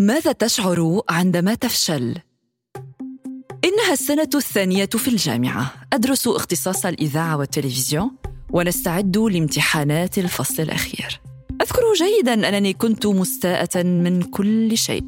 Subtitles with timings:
[0.00, 2.14] ماذا تشعر عندما تفشل؟
[3.64, 8.10] إنها السنة الثانية في الجامعة، أدرس اختصاص الإذاعة والتلفزيون
[8.50, 11.20] ونستعد لامتحانات الفصل الأخير.
[11.62, 15.04] أذكر جيدا أنني كنت مستاءة من كل شيء.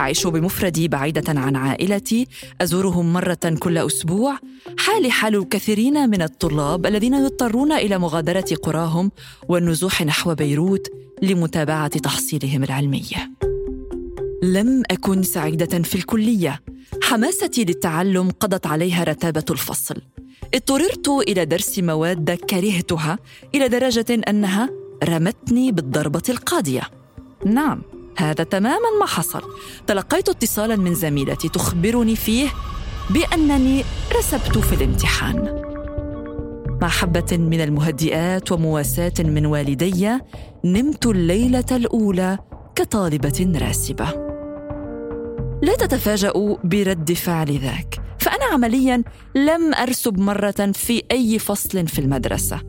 [0.00, 2.26] أعيش بمفردي بعيدة عن عائلتي،
[2.60, 4.38] أزورهم مرة كل أسبوع،
[4.78, 9.10] حالي حال الكثيرين من الطلاب الذين يضطرون إلى مغادرة قراهم
[9.48, 10.86] والنزوح نحو بيروت
[11.22, 13.04] لمتابعة تحصيلهم العلمي.
[14.44, 16.62] لم أكن سعيدة في الكلية.
[17.02, 19.96] حماستي للتعلم قضت عليها رتابة الفصل.
[20.54, 23.18] اضطررت إلى درس مواد كرهتها
[23.54, 24.70] إلى درجة أنها
[25.04, 26.82] رمتني بالضربة القاضية.
[27.46, 27.82] نعم
[28.18, 29.42] هذا تماما ما حصل.
[29.86, 32.48] تلقيت اتصالا من زميلتي تخبرني فيه
[33.10, 33.84] بأنني
[34.18, 35.62] رسبت في الامتحان.
[36.82, 40.10] مع حبة من المهدئات ومواساة من والدي
[40.64, 42.38] نمت الليلة الأولى
[42.74, 44.33] كطالبة راسبة.
[45.64, 49.02] لا تتفاجأوا برد فعل ذاك فأنا عمليا
[49.34, 52.60] لم أرسب مرة في أي فصل في المدرسة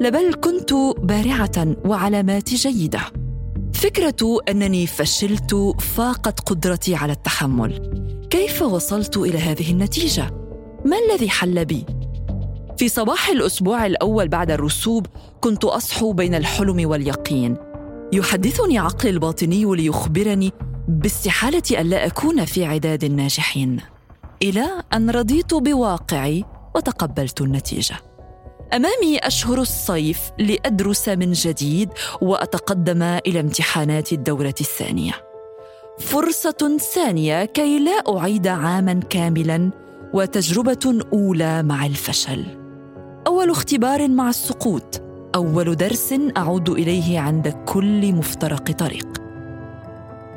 [0.00, 3.00] بل كنت بارعة وعلاماتي جيدة
[3.74, 7.90] فكرة أنني فشلت فاقت قدرتي على التحمل
[8.30, 10.30] كيف وصلت إلى هذه النتيجة؟
[10.84, 11.86] ما الذي حل بي؟
[12.78, 15.06] في صباح الأسبوع الأول بعد الرسوب
[15.40, 17.56] كنت أصحو بين الحلم واليقين
[18.12, 20.52] يحدثني عقلي الباطني ليخبرني
[20.90, 23.80] باستحالة الا أكون في عداد الناجحين
[24.42, 26.44] إلى أن رضيت بواقعي
[26.76, 27.94] وتقبلت النتيجة.
[28.74, 31.88] أمامي أشهر الصيف لأدرس من جديد
[32.22, 35.12] وأتقدم إلى امتحانات الدورة الثانية.
[35.98, 39.70] فرصة ثانية كي لا أعيد عاما كاملا
[40.14, 42.44] وتجربة أولى مع الفشل.
[43.26, 45.02] أول اختبار مع السقوط
[45.34, 49.19] أول درس أعود إليه عند كل مفترق طريق.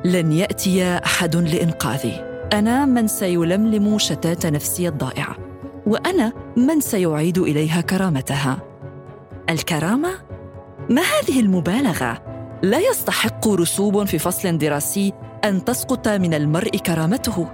[0.06, 2.24] لن يأتي أحد لإنقاذي.
[2.54, 5.36] أنا من سيلملم شتات نفسي الضائعة
[5.88, 8.58] وأنا من سيعيد إليها كرامتها.
[9.50, 10.10] الكرامة؟
[10.90, 12.22] ما هذه المبالغة؟
[12.64, 17.48] لا يستحق رسوب في فصل دراسي أن تسقط من المرء كرامته.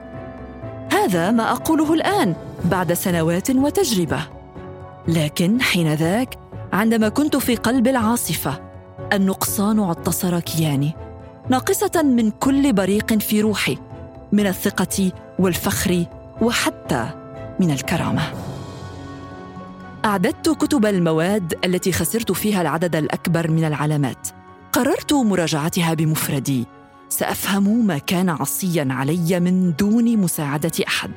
[0.93, 2.35] هذا ما أقوله الآن
[2.65, 4.19] بعد سنوات وتجربة.
[5.07, 6.35] لكن حينذاك
[6.73, 8.61] عندما كنت في قلب العاصفة
[9.13, 11.08] النقصان عتصر كياني.
[11.49, 13.77] ناقصة من كل بريق في روحي
[14.31, 16.05] من الثقة والفخر
[16.41, 17.09] وحتى
[17.59, 18.21] من الكرامة.
[20.05, 24.27] أعددت كتب المواد التي خسرت فيها العدد الأكبر من العلامات.
[24.73, 26.65] قررت مراجعتها بمفردي.
[27.09, 31.11] سأفهم ما كان عصيا علي من دون مساعدة أحد.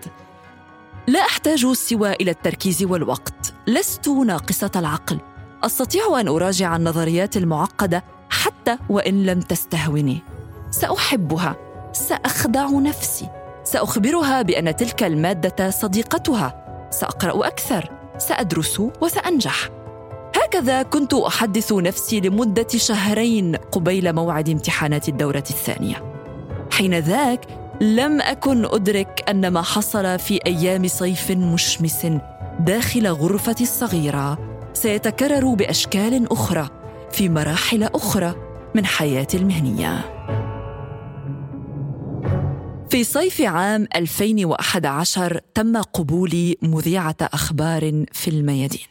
[1.06, 3.54] لا أحتاج سوى إلى التركيز والوقت.
[3.66, 5.18] لست ناقصة العقل.
[5.64, 8.04] أستطيع أن أراجع النظريات المعقدة
[8.42, 10.18] حتى وإن لم تستهوني.
[10.70, 11.56] سأحبها.
[11.92, 13.28] سأخدع نفسي.
[13.64, 16.64] سأخبرها بأن تلك المادة صديقتها.
[16.90, 17.90] سأقرأ أكثر.
[18.18, 19.68] سأدرس وسأنجح.
[20.36, 26.02] هكذا كنت أحدث نفسي لمدة شهرين قبيل موعد امتحانات الدورة الثانية.
[26.70, 27.46] حين ذاك
[27.80, 32.06] لم أكن أدرك أن ما حصل في أيام صيف مشمس
[32.60, 34.38] داخل غرفتي الصغيرة.
[34.74, 36.81] سيتكرر بأشكال أخرى.
[37.12, 38.34] في مراحل أخرى
[38.74, 40.22] من حياتي المهنية.
[42.90, 48.86] في صيف عام 2011 تم قبولي مذيعة أخبار في الميادين.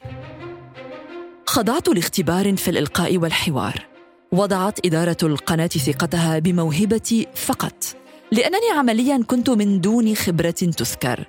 [1.45, 3.85] خضعت لاختبار في الإلقاء والحوار.
[4.31, 7.95] وضعت إدارة القناة ثقتها بموهبتي فقط.
[8.31, 11.25] لأنني عمليا كنت من دون خبرة تذكر.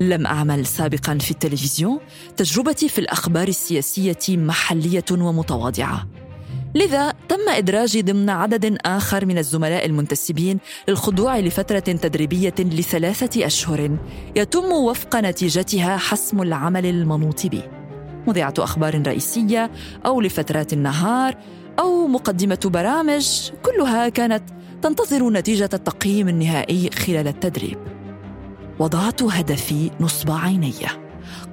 [0.00, 1.98] لم أعمل سابقا في التلفزيون.
[2.36, 6.06] تجربتي في الأخبار السياسية محلية ومتواضعة.
[6.76, 10.58] لذا تم إدراجي ضمن عدد آخر من الزملاء المنتسبين
[10.88, 13.98] للخضوع لفترة تدريبية لثلاثة أشهر.
[14.36, 17.62] يتم وفق نتيجتها حسم العمل المنوط به.
[18.26, 19.70] مذيعة أخبار رئيسية
[20.06, 21.36] أو لفترات النهار
[21.78, 24.42] أو مقدمة برامج كلها كانت
[24.82, 27.78] تنتظر نتيجة التقييم النهائي خلال التدريب.
[28.78, 31.03] وضعت هدفي نصب عيني.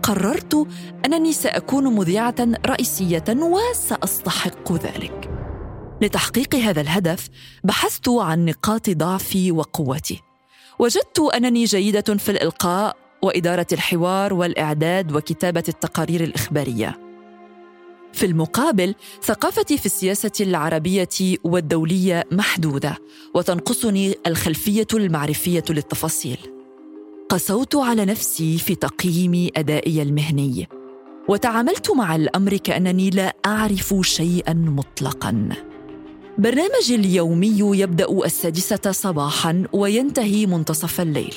[0.03, 0.67] قررت
[1.05, 2.35] أنني سأكون مذيعة
[2.65, 5.29] رئيسية وسأستحق ذلك.
[6.01, 7.29] لتحقيق هذا الهدف
[7.63, 10.21] بحثت عن نقاط ضعفي وقوتي.
[10.79, 16.99] وجدت أنني جيدة في الإلقاء وإدارة الحوار والإعداد وكتابة التقارير الإخبارية.
[18.13, 22.97] في المقابل ثقافتي في السياسة العربية والدولية محدودة
[23.35, 26.60] وتنقصني الخلفية المعرفية للتفاصيل.
[27.31, 30.67] قسوت على نفسي في تقييم أدائي المهني.
[31.27, 35.49] وتعاملت مع الأمر كأنني لا أعرف شيئا مطلقا.
[36.37, 41.35] برنامجي اليومي يبدأ السادسة صباحا وينتهي منتصف الليل.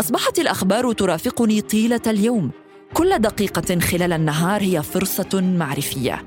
[0.00, 2.50] أصبحت الأخبار ترافقني طيلة اليوم.
[2.94, 6.24] كل دقيقة خلال النهار هي فرصة معرفية.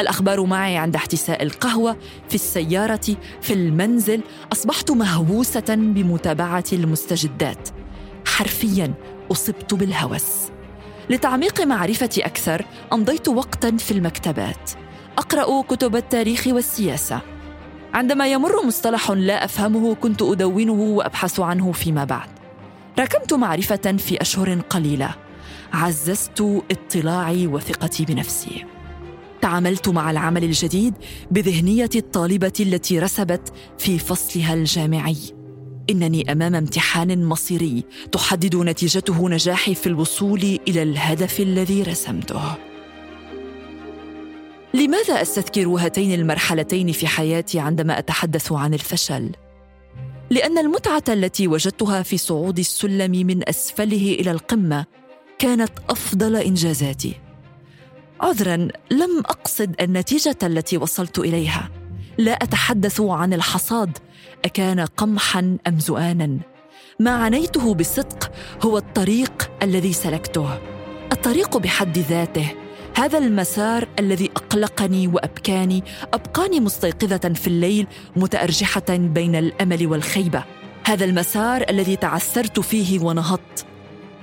[0.00, 1.96] الأخبار معي عند احتساء القهوة
[2.28, 4.20] في السيارة في المنزل.
[4.52, 7.68] أصبحت مهووسة بمتابعة المستجدات.
[8.38, 8.94] حرفيا
[9.32, 10.24] أصبت بالهوس.
[11.10, 14.70] لتعميق معرفتي أكثر أمضيت وقتا في المكتبات.
[15.18, 17.20] أقرأ كتب التاريخ والسياسة.
[17.94, 22.28] عندما يمر مصطلح لا أفهمه كنت أدونه وأبحث عنه فيما بعد.
[22.98, 25.14] ركمت معرفة في أشهر قليلة.
[25.72, 28.64] عززت اطلاعي وثقتي بنفسي.
[29.40, 30.94] تعاملت مع العمل الجديد
[31.30, 35.37] بذهنية الطالبة التي رسبت في فصلها الجامعي.
[35.90, 42.54] إنني أمام امتحان مصيري تحدد نتيجته نجاحي في الوصول إلى الهدف الذي رسمته.
[44.74, 49.30] لماذا أستذكر هاتين المرحلتين في حياتي عندما أتحدث عن الفشل؟
[50.30, 54.86] لأن المتعة التي وجدتها في صعود السلم من أسفله إلى القمة
[55.38, 57.14] كانت أفضل إنجازاتي.
[58.20, 58.56] عذرا
[58.90, 61.70] لم أقصد النتيجة التي وصلت إليها.
[62.18, 63.98] لا أتحدث عن الحصاد
[64.44, 66.38] أكان قمحا أم زؤانا.
[67.00, 68.30] ما عنيته بصدق
[68.62, 70.58] هو الطريق الذي سلكته.
[71.12, 72.54] الطريق بحد ذاته.
[72.96, 77.86] هذا المسار الذي أقلقني وأبكاني أبقاني مستيقظة في الليل
[78.16, 80.44] متأرجحة بين الأمل والخيبة.
[80.84, 83.66] هذا المسار الذي تعثرت فيه ونهضت.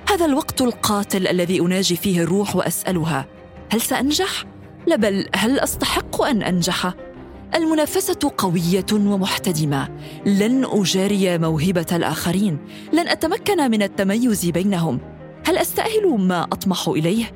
[0.08, 3.26] هذا الوقت القاتل الذي أناجي فيه الروح وأسألها
[3.72, 4.44] هل سأنجح؟
[4.86, 6.94] لا بل هل أستحق أن أنجح؟
[7.54, 9.88] المنافسة قوية ومحتدمة.
[10.26, 12.58] لن أجاري موهبة الآخرين.
[12.92, 15.00] لن أتمكن من التميز بينهم.
[15.46, 17.32] هل أستأهل ما أطمح إليه؟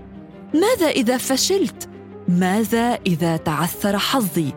[0.54, 1.88] ماذا إذا فشلت؟
[2.28, 4.52] ماذا إذا تعثر حظي؟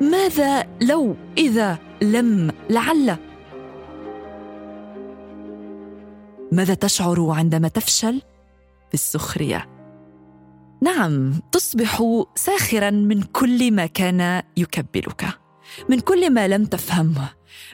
[0.00, 3.16] ماذا لو إذا لم لعل؟
[6.52, 8.22] ماذا تشعر عندما تفشل؟
[8.88, 9.73] في السخرية.
[10.84, 15.24] نعم تصبح ساخرا من كل ما كان يكبلك
[15.88, 17.28] من كل ما لم تفهمه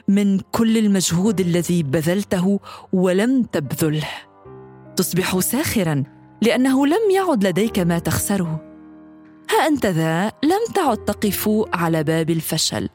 [0.07, 2.59] من كل المجهود الذي بذلته
[2.93, 4.07] ولم تبذله.
[4.95, 6.03] تصبح ساخرا
[6.41, 8.61] لأنه لم يعد لديك ما تخسره.
[9.49, 12.89] ها أنت ذا لم تعد تقف على باب الفشل.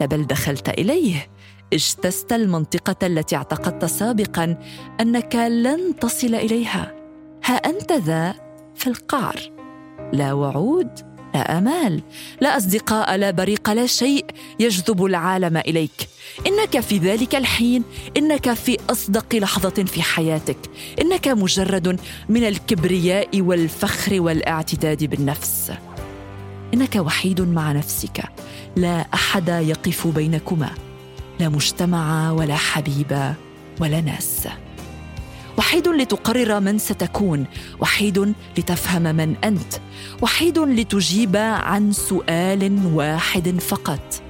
[0.00, 1.30] بل دخلت إليه.
[1.72, 4.58] اجتزت المنطقة التي اعتقدت سابقا
[5.00, 6.94] أنك لن تصل إليها.
[7.44, 8.43] ها أنت ذا
[8.76, 9.40] في القعر
[10.12, 10.88] لا وعود
[11.34, 12.02] لا آمال
[12.40, 14.24] لا أصدقاء لا بريق لا شيء
[14.60, 16.08] يجذب العالم إليك.
[16.46, 17.82] إنك في ذلك الحين
[18.16, 20.56] إنك في أصدق لحظة في حياتك.
[21.00, 25.72] إنك مجرد من الكبرياء والفخر والاعتداد بالنفس.
[26.74, 28.24] إنك وحيد مع نفسك.
[28.76, 30.70] لا أحد يقف بينكما.
[31.40, 33.34] لا مجتمع ولا حبيب
[33.80, 34.48] ولا ناس.
[35.58, 37.44] وحيد لتقرر من ستكون
[37.80, 39.74] وحيد لتفهم من أنت
[40.22, 44.22] وحيد لتجيب عن سؤال واحد فقط.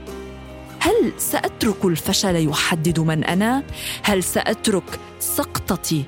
[0.79, 3.63] هل سأترك الفشل يحدد من أنا؟
[4.03, 6.05] هل سأترك سقطتي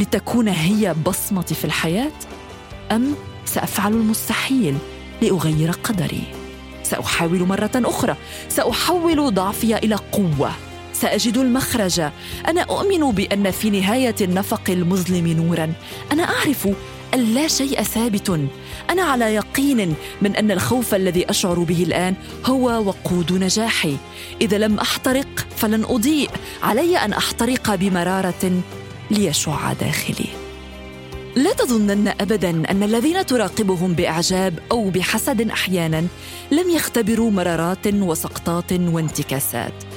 [0.00, 2.12] لتكون هي بصمتي في الحياة؟
[2.92, 4.76] أم سأفعل المستحيل
[5.22, 6.22] لأغير قدري؟
[6.82, 8.16] سأحاول مرة أخرى
[8.48, 10.67] سأحول ضعفي إلى قوة.
[11.00, 12.00] سأجد المخرج.
[12.48, 15.72] أنا أؤمن بأن في نهاية النفق المظلم نورا.
[16.12, 16.68] أنا أعرف
[17.14, 18.40] أن لا شيء ثابت.
[18.90, 22.14] أنا على يقين من أن الخوف الذي أشعر به الآن
[22.46, 23.96] هو وقود نجاحي.
[24.40, 26.30] إذا لم أحترق فلن أضيء.
[26.62, 28.62] علي أن أحترق بمرارة
[29.10, 30.28] ليشع داخلي.
[31.36, 36.06] لا تظنن ابدا أن الذين تراقبهم بإعجاب أو بحسد أحيانا
[36.50, 39.87] لم يختبروا مرارات وسقطات وانتكاسات.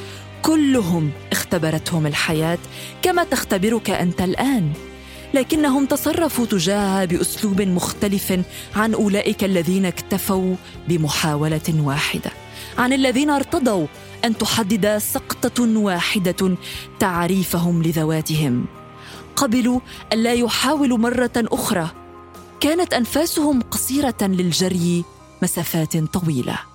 [0.42, 2.60] كلهم اختبرتهم الحياة
[3.02, 4.74] كما تختبرك أنت الآن.
[5.34, 8.40] لكنهم تصرفوا تجاهها بأسلوب مختلف
[8.76, 10.56] عن أولئك الذين اكتفوا
[10.88, 12.32] بمحاولة واحدة
[12.78, 13.88] عن الذين ارتضوا
[14.26, 16.58] أن تحدد سقطة واحدة
[17.00, 18.66] تعريفهم لذواتهم.
[19.36, 19.80] قبلوا
[20.14, 21.88] الا يحاولوا مرة أخرى
[22.60, 25.06] كانت أنفاسهم قصيرة للجري
[25.42, 26.71] مسافات طويلة.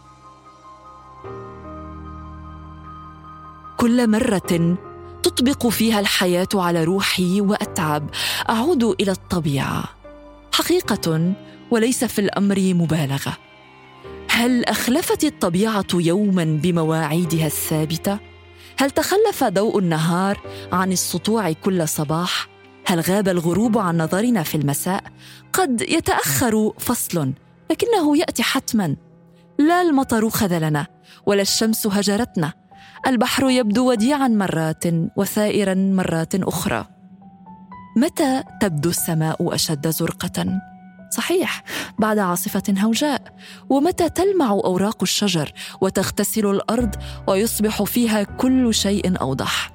[3.87, 4.77] كل مرة
[5.23, 8.11] تطبق فيها الحياة على روحي وأتعب
[8.49, 9.85] أعود إلى الطبيعة.
[10.53, 11.35] حقيقة
[11.71, 13.37] وليس في الأمر مبالغة.
[14.31, 18.19] هل أخلفت الطبيعة يوما بمواعيدها الثابتة؟
[18.79, 20.41] هل تخلف ضوء النهار
[20.73, 22.49] عن السطوع كل صباح؟
[22.87, 25.05] هل غاب الغروب عن نظرنا في المساء؟
[25.53, 27.33] قد يتأخر فصل
[27.71, 28.97] لكنه يأتي حتما.
[29.59, 30.87] لا المطر خذلنا
[31.27, 32.66] ولا الشمس هجرتنا.
[33.07, 34.85] البحر يبدو وديعا مرات
[35.17, 36.87] وثائرا مرات أخرى.
[37.97, 40.61] متى تبدو السماء أشد زرقة؟
[41.11, 41.63] صحيح
[41.99, 43.23] بعد عاصفة هوجاء.
[43.69, 46.95] ومتى تلمع أوراق الشجر وتغتسل الأرض
[47.29, 49.71] ويصبح فيها كل شيء أوضح؟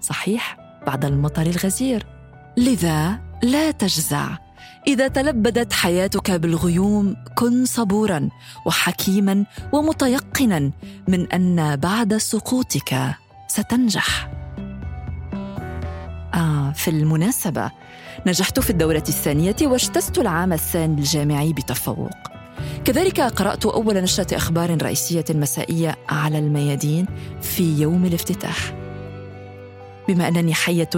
[0.00, 0.56] صحيح
[0.86, 2.06] بعد المطر الغزير.
[2.56, 4.45] لذا لا تجزع.
[4.86, 8.28] إذا تلبدت حياتك بالغيوم كن صبورا
[8.66, 10.70] وحكيما ومتيقنا
[11.08, 13.14] من أن بعد سقوطك
[13.48, 14.30] ستنجح.
[16.34, 17.70] آه في المناسبة
[18.26, 22.10] نجحت في الدورة الثانية واجتزت العام الثاني الجامعي بتفوق.
[22.84, 27.06] كذلك قرأت أول نشرة أخبار رئيسية مسائية على الميادين
[27.42, 28.74] في يوم الافتتاح.
[30.08, 30.90] بما أنني حية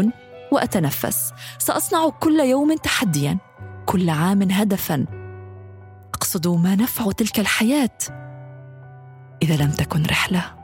[0.52, 3.48] وأتنفس سأصنع كل يوم تحديا.
[3.88, 5.07] كل عام هدفا.
[6.14, 7.99] اقصد ما نفع تلك الحياة.
[9.42, 10.57] إذا لم تكن رحلة.